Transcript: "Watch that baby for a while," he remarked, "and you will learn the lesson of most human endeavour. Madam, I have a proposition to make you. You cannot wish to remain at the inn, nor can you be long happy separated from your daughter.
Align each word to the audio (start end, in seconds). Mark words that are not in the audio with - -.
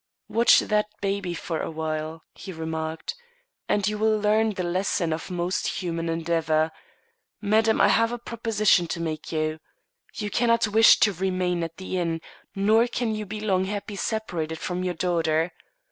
"Watch 0.27 0.61
that 0.61 0.87
baby 0.99 1.35
for 1.35 1.61
a 1.61 1.69
while," 1.69 2.23
he 2.33 2.51
remarked, 2.51 3.13
"and 3.69 3.87
you 3.87 3.99
will 3.99 4.17
learn 4.19 4.49
the 4.55 4.63
lesson 4.63 5.13
of 5.13 5.29
most 5.29 5.67
human 5.67 6.09
endeavour. 6.09 6.71
Madam, 7.39 7.79
I 7.79 7.89
have 7.89 8.11
a 8.11 8.17
proposition 8.17 8.87
to 8.87 8.99
make 8.99 9.31
you. 9.31 9.59
You 10.15 10.31
cannot 10.31 10.67
wish 10.67 10.97
to 11.01 11.13
remain 11.13 11.61
at 11.61 11.77
the 11.77 11.99
inn, 11.99 12.19
nor 12.55 12.87
can 12.87 13.13
you 13.13 13.27
be 13.27 13.41
long 13.41 13.65
happy 13.65 13.95
separated 13.95 14.57
from 14.57 14.83
your 14.83 14.95
daughter. 14.95 15.51